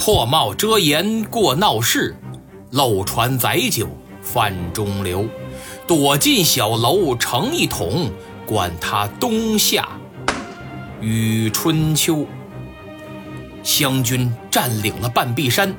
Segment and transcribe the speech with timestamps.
[0.00, 2.16] 破帽遮颜过闹市，
[2.70, 3.86] 漏船载酒
[4.22, 5.28] 泛中流。
[5.86, 8.10] 躲进小楼成一统，
[8.46, 9.86] 管他冬夏
[11.02, 12.24] 与春秋。
[13.62, 15.74] 湘军占领了半壁山，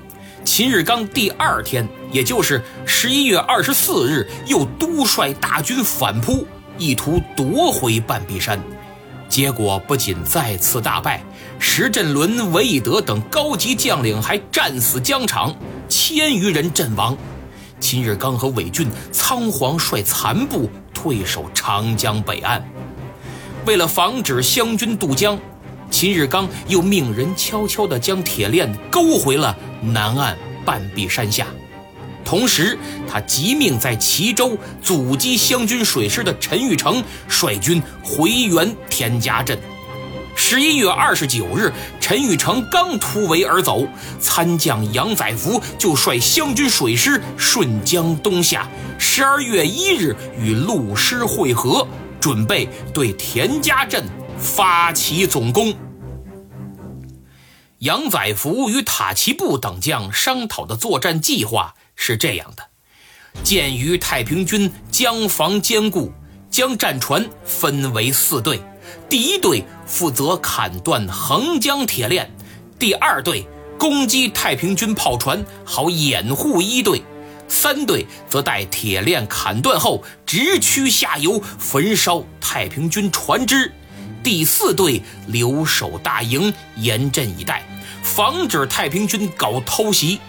[0.46, 6.46] 秦日刚第二天，也就是十一月二十四日，又督率大军反扑，
[6.78, 8.60] 意图夺回半壁山。
[9.32, 11.24] 结果不仅再次大败，
[11.58, 15.56] 石振伦、韦以德等高级将领还战死疆场，
[15.88, 17.18] 千余人阵亡。
[17.80, 22.62] 秦日刚和韦俊仓皇率残部退守长江北岸。
[23.66, 25.40] 为了防止湘军渡江，
[25.90, 31.48] 秦日刚又命人悄悄地将铁链勾回了南岸半壁山下。
[32.24, 32.78] 同时，
[33.10, 39.60] 他急命在齐州阻击湘军水师的陈玉成率军回援田家镇。
[40.34, 43.86] 十一月二十九日，陈玉成刚突围而走，
[44.20, 48.68] 参将杨载福就率湘军水师顺江东下。
[48.98, 51.86] 十二月一日与陆师会合，
[52.20, 54.06] 准备对田家镇
[54.38, 55.76] 发起总攻。
[57.80, 61.74] 杨载福与塔奇布等将商讨的作战计划。
[62.04, 62.68] 是这样的，
[63.44, 66.12] 鉴于太平军江防坚固，
[66.50, 68.60] 将战船分为四队。
[69.08, 72.28] 第一队负责砍断横江铁链，
[72.80, 73.46] 第二队
[73.78, 77.04] 攻击太平军炮船，好掩护一队；
[77.48, 83.70] 三队则待铁链砍断后，直驱下游，焚烧太平军船只；
[84.24, 87.64] 第四队留守大营，严阵以待，
[88.02, 90.20] 防止太平军搞偷袭。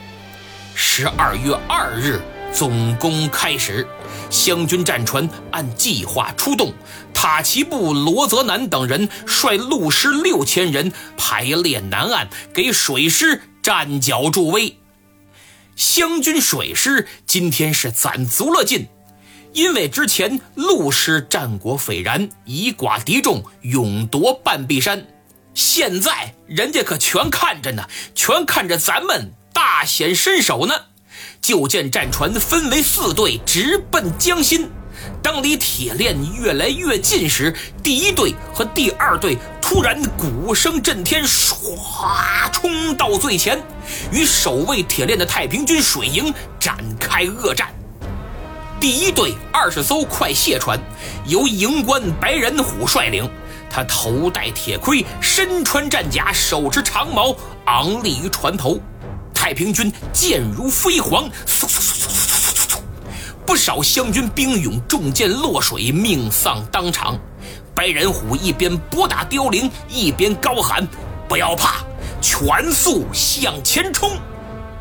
[0.75, 2.21] 十二月二日，
[2.53, 3.87] 总攻开始。
[4.31, 6.73] 湘军战船按计划出动，
[7.13, 14.79] 塔奇布、罗泽南等人率陆师六千人排列南岸，给水师站脚助威。
[15.77, 18.89] 湘军水师今天是攒足了劲，
[19.53, 25.07] 因为之前陆师战果斐然，以寡敌众，勇夺半壁山。
[25.55, 29.33] 现在人家可全看着呢，全看着咱们。
[29.53, 30.75] 大显身手呢！
[31.41, 34.71] 就见战船分为四队，直奔江心。
[35.21, 43.61] 当离铁链越来越近时，第一队和第二队突然鼓声震天，唰冲到最前，
[44.13, 47.69] 与守卫铁链的太平军水营展开恶战。
[48.81, 50.79] 第一队二十艘快卸船，
[51.27, 53.29] 由营官白人虎率领，
[53.69, 57.35] 他头戴铁盔，身穿战甲，手持长矛，
[57.67, 58.81] 昂立于船头。
[59.43, 62.79] 太平军剑如飞蝗，嗖嗖嗖嗖嗖嗖，
[63.45, 67.19] 不少湘军兵勇中箭落水，命丧当场。
[67.75, 70.87] 白人虎一边拨打凋零，一边高喊，
[71.29, 71.85] 不要怕，
[72.21, 74.17] 全速向前冲。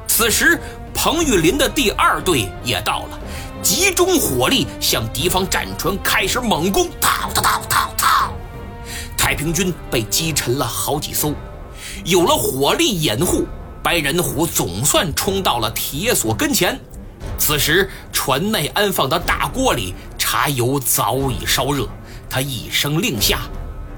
[0.05, 0.61] 此时
[0.93, 3.19] 彭玉麟的第二队也到了，
[3.63, 6.87] 集中火力向敌方战船开始猛攻。
[7.01, 8.31] 打打打打打，
[9.17, 11.33] 太平军被击沉了好几艘，
[12.05, 13.47] 有了火力掩护。
[13.83, 16.79] 白人虎总算冲到了铁索跟前，
[17.37, 21.87] 此时船内安放的大锅里茶油早已烧热，
[22.29, 23.39] 他一声令下，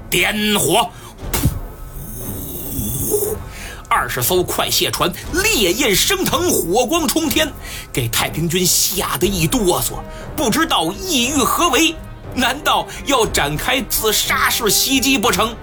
[0.08, 0.88] 点火，
[3.88, 7.52] 二十艘快卸船烈焰升腾，火光冲天，
[7.92, 10.00] 给太平军吓得一哆嗦，
[10.34, 11.94] 不知道意欲何为，
[12.34, 15.54] 难道要展开自杀式袭击不成？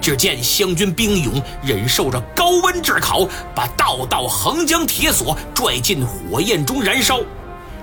[0.00, 7.20] 只见湘军兵勇忍受着高温炙烤，把道道横江铁索拽进火焰中燃烧，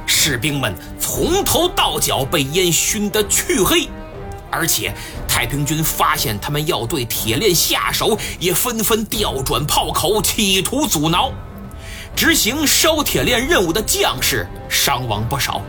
[0.05, 3.87] 士兵们从头到脚被烟熏得黢黑，
[4.49, 4.93] 而且
[5.27, 11.31] 太平军发现他们要对铁链下手，也纷纷调转炮口，企图阻挠。
[12.15, 15.61] 执行烧铁链任务的将士伤亡不少，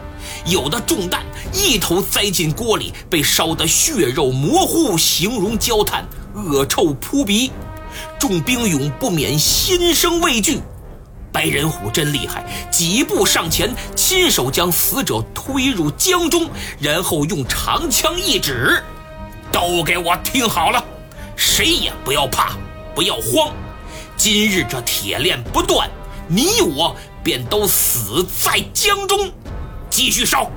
[0.47, 6.07] 有的中弹一头栽进锅里，被烧得血肉模糊，形容焦炭。
[6.37, 7.51] 恶臭扑鼻，
[8.19, 10.61] 众兵勇不免心生畏惧。
[11.33, 16.49] 白人虎真厉害，几步上前，亲手将死者推入江中，
[16.79, 18.83] 然后用长枪一指
[19.51, 20.85] ：“都给我听好了，
[21.37, 22.55] 谁也不要怕，
[22.95, 23.51] 不要慌。
[24.15, 25.89] 今日这铁链不断，
[26.29, 26.95] 你我
[27.25, 29.33] 便都死在江中。
[29.89, 30.51] 继续烧。”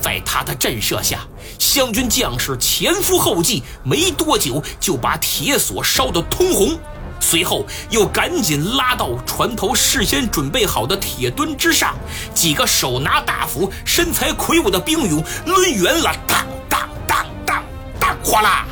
[0.00, 1.26] 在他的震慑下，
[1.58, 6.78] 湘军将士前赴后继，没多久就把铁索烧得通红。
[7.18, 11.96] 随后又赶紧拉到船头事先准备好的铁墩之上，
[12.34, 17.64] 几个手拿大斧、身材魁梧的兵勇抡圆了，当当当当
[17.98, 18.66] 当，哗啦，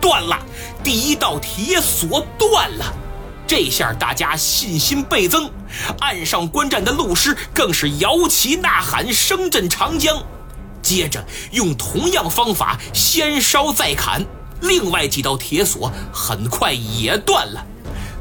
[0.00, 0.38] 断了！
[0.82, 2.84] 第一道铁索断了。
[3.46, 5.50] 这下大家信心倍增，
[6.00, 10.20] 岸上观战的陆师更是摇旗呐喊，声震长江。
[10.82, 14.24] 接着用同样方法先烧再砍，
[14.62, 17.64] 另外几道铁索很快也断了。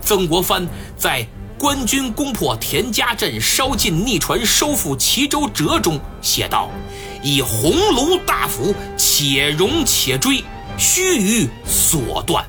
[0.01, 0.67] 曾国藩
[0.97, 1.27] 在
[1.57, 6.69] 官军攻破田家镇、烧尽逆船、收复齐州折中写道
[7.21, 10.43] ：“以鸿胪大斧，且容且追，
[10.77, 12.45] 须臾所断。”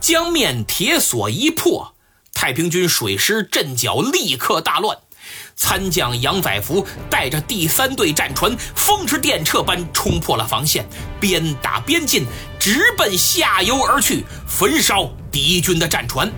[0.00, 1.94] 江面铁索一破，
[2.32, 4.98] 太平军水师阵脚立刻大乱。
[5.56, 10.86] 参将杨载福带着第三队战船，风驰电掣般冲破了防线，
[11.20, 12.26] 边打边进，
[12.58, 16.30] 直奔下游而去，焚烧敌军的战船。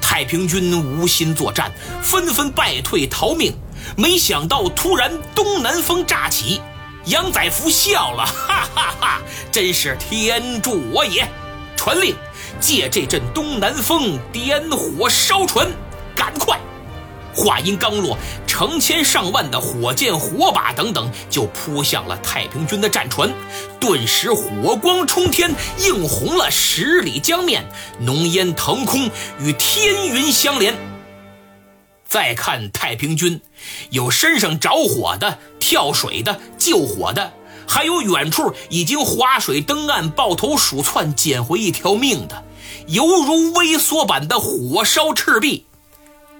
[0.00, 1.70] 太平军无心作战，
[2.02, 3.54] 纷纷败退逃命。
[3.96, 6.60] 没想到突然东南风乍起，
[7.04, 9.20] 杨载福笑了，哈哈哈，
[9.52, 11.28] 真是天助我也！
[11.76, 12.14] 传令。
[12.60, 15.70] 借这阵东南风点火烧船，
[16.12, 16.58] 赶快！
[17.34, 23.32] 话音刚落，成千上万的火箭、火把等等就扑向了太平军的战船，
[23.78, 27.64] 顿时火光冲天，映红了十里江面，
[28.00, 29.10] 浓烟腾空，
[29.40, 30.74] 与天云相连。
[32.06, 33.40] 再看太平军，
[33.90, 37.32] 有身上着火的、跳水的、救火的，
[37.68, 42.44] 还有远处已经划水登岸、抱头鼠窜捡回一条命的。
[42.86, 45.66] 犹如微缩版的火烧赤壁，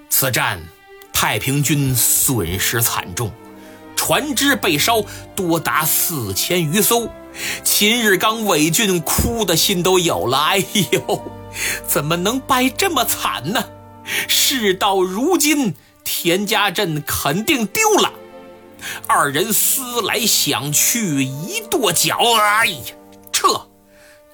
[0.09, 0.59] 此战
[1.21, 3.33] 太平军损失惨重，
[3.97, 5.03] 船只被烧
[5.35, 7.09] 多达四千余艘。
[7.65, 11.21] 秦日刚伪俊哭的心都有了，哎呦，
[11.85, 13.65] 怎么能败这么惨呢？
[14.29, 15.75] 事到如今，
[16.05, 18.13] 田家镇肯定丢了。
[19.09, 22.95] 二人思来想去，一跺脚，哎呀，
[23.33, 23.67] 撤！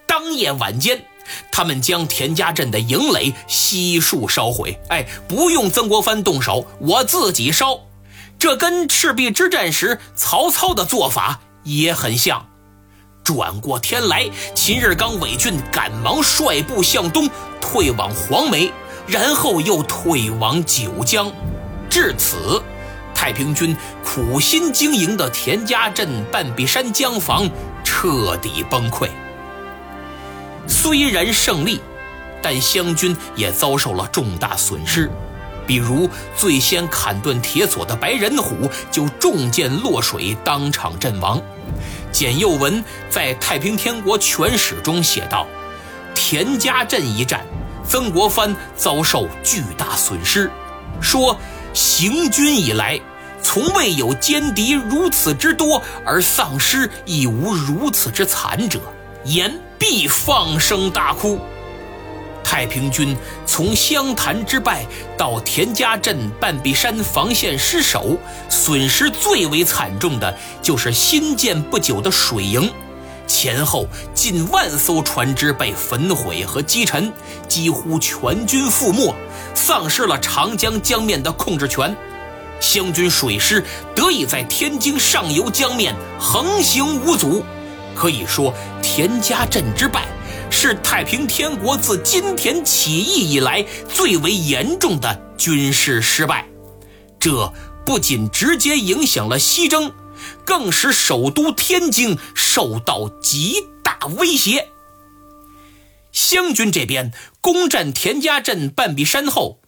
[0.07, 1.03] 当夜晚间。
[1.51, 7.81] 他们将田家镇的营垒悉数烧毁，哎，不用曾国藩动手，我自己烧。
[8.39, 12.47] 这跟赤壁之战时曹操的做法也很像。
[13.23, 17.31] 转过天来，秦日刚伪俊赶忙率部向东
[17.61, 18.71] 退往黄梅，
[19.07, 21.33] 然后又退往九江。
[21.89, 22.63] 至此，
[23.15, 23.75] 太平军
[24.05, 27.49] 苦心经营的田家镇、半壁山江防
[27.83, 29.09] 彻底崩溃。
[30.67, 31.81] 虽然胜利，
[32.43, 35.11] 但湘军也遭受了重大损失，
[35.67, 41.41] 比如最先砍断铁索的白人虎就中箭落水，当场阵亡。
[42.13, 45.47] 简佑文在《太平天国全史》中写道
[46.15, 47.45] ：“田家镇一战，
[47.87, 50.51] 曾国藩遭受巨大损失，
[51.01, 51.37] 说
[51.73, 53.01] 行军以来，
[53.43, 58.81] 从未有歼敌如此之多，而丧失亦无如此之惨者。”
[59.25, 59.53] 言。
[59.77, 61.39] 必放声大哭。
[62.43, 64.87] 太平军从湘潭之败
[65.19, 68.17] 到田家镇、半壁山防线失守，
[68.49, 72.73] 损失最为惨重的就是新建不久的水营，
[73.27, 77.13] 前后近万艘船只被焚毁和击沉，
[77.47, 79.15] 几乎全军覆没，
[79.55, 81.95] 丧失了长江江面的控制权。
[82.59, 83.63] 湘军水师
[83.95, 87.45] 得以在天津上游江面横行无阻。
[87.95, 88.53] 可以说，
[88.83, 90.07] 田家镇之败
[90.51, 96.47] 是太平天国自金田起义以来最为严重的军事失败。
[97.19, 97.53] 这
[97.87, 99.93] 不仅直接影响了西征，
[100.45, 104.69] 更使首都天津受到极大威胁。
[106.13, 109.61] 湘军这边攻占田家镇、半壁山后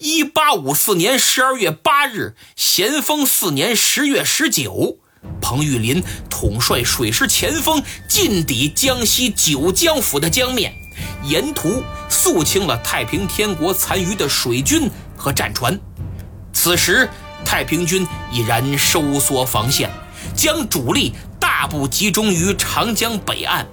[0.00, 4.98] ，1854年12月8日，咸丰四年十月十九。
[5.40, 10.72] 彭玉麟统帅水师前锋进抵江西九江府的江面，
[11.22, 15.78] 沿途肃清了太平天国残余的水军和战船。
[16.52, 17.08] 此时，
[17.44, 19.90] 太平军已然收缩防线，
[20.34, 23.66] 将主力大部集中于长江北岸。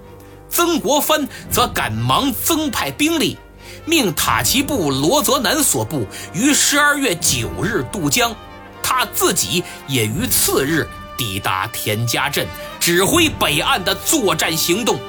[0.49, 3.37] 曾国藩则赶忙增派兵力，
[3.85, 8.35] 命塔奇布罗泽南所部于十二月九日渡江，
[8.83, 10.85] 他自己也于次日。
[11.17, 12.47] 抵达田家镇，
[12.79, 14.99] 指挥北岸的作战行动，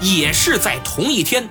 [0.00, 1.48] 也是在同一天，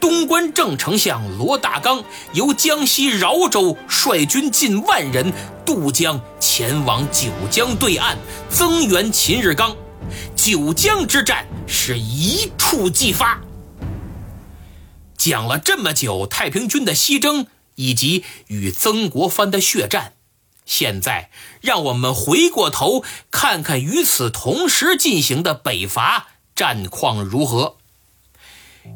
[0.00, 5.32] 东关正丞相罗大刚由江西饶州率军近万人
[5.64, 8.16] 渡江，前往九江对岸
[8.48, 9.76] 增援秦日刚。
[10.36, 13.40] 九江之战是一触即发。
[15.16, 20.12] 讲了这么久太平军的西征以及与曾国藩的血战。
[20.64, 21.30] 现在，
[21.60, 27.76] 让我们回过头看看与此同时进行的北伐战况如何。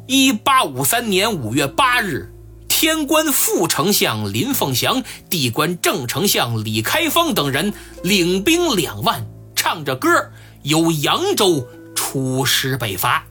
[0.07, 2.33] 一八五三年五月八日，
[2.67, 7.73] 天官副丞相林凤祥、地官正丞相李开芳等人
[8.03, 10.31] 领兵两万，唱着歌
[10.63, 13.25] 由扬州出师北伐。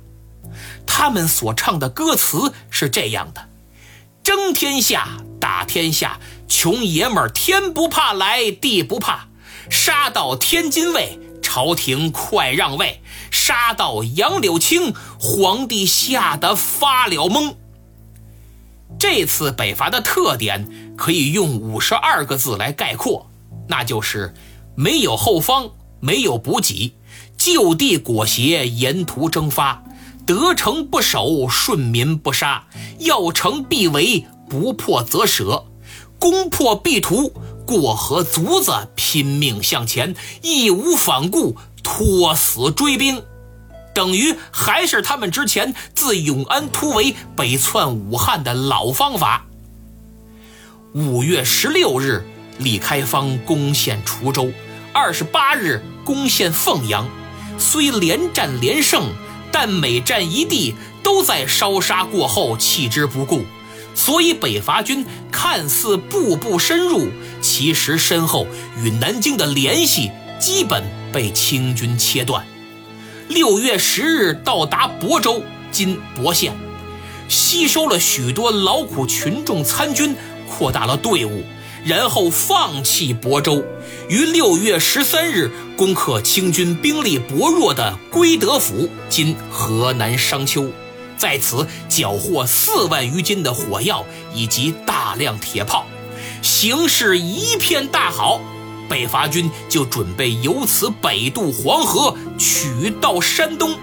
[0.87, 3.49] 他们所唱的歌词是这样的
[4.25, 6.19] ：“争天下，打天下，
[6.49, 9.29] 穷爷们儿天不怕来，地不怕，
[9.71, 13.01] 杀到天津卫，朝廷快让位；
[13.31, 17.55] 杀到杨柳青，皇帝吓得发了懵。”
[18.99, 23.31] 这次北伐的特点可以用五十二个字来概括，
[23.69, 24.35] 那就是
[24.75, 26.95] 没有后方，没有补给，
[27.37, 29.85] 就地裹挟，沿途征发，
[30.27, 32.67] 得城不守，顺民不杀，
[33.01, 35.67] 要城必围，不破则舍，
[36.19, 37.33] 攻破必图，
[37.67, 43.23] 过河卒子拼命向前，义无反顾，拖死追兵。
[43.95, 49.47] 等于还是他们之前自永安突围北窜武汉的老方法。
[50.95, 52.25] 五月十六日，
[52.59, 54.51] 李开芳攻陷滁州；
[54.93, 57.09] 二十八日攻陷凤阳。
[57.59, 59.13] 虽连战连胜，
[59.51, 63.45] 但每战一地都在烧杀过后弃之不顾，
[63.99, 67.09] 所以北伐军看似步步深入，
[67.43, 68.47] 其实身后
[68.81, 72.47] 与南京的联系基本被清军切断。
[73.29, 76.53] 六月十日到达亳州（今亳县），
[77.29, 80.15] 吸收了许多劳苦群众参军，
[80.49, 81.43] 扩大了队伍，
[81.85, 83.65] 然后放弃亳州，
[84.09, 90.71] 于六月十三日攻克清军兵力薄弱的归德府（今河南商丘），
[91.19, 95.85] 在此缴获四万余斤的火药以及大量铁炮，
[96.41, 98.41] 形势一片大好。
[98.89, 103.77] 北伐军就准备由此北渡黄河，取到山东。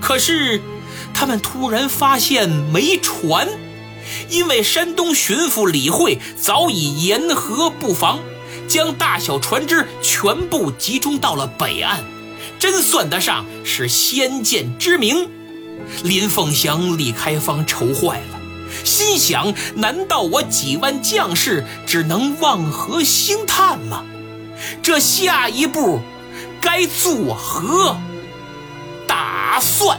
[0.00, 0.60] 可是，
[1.12, 3.48] 他们突然发现没船，
[4.28, 8.20] 因为山东巡抚李会早已沿河布防，
[8.68, 12.04] 将大小船只全部集中到了北岸，
[12.60, 15.28] 真算得上是先见之明。
[16.04, 18.40] 林凤祥、李开芳愁坏了，
[18.84, 24.04] 心想：难道我几万将士只能望河兴叹吗？
[24.82, 26.00] 这下一步
[26.60, 27.96] 该作何
[29.06, 29.98] 打算？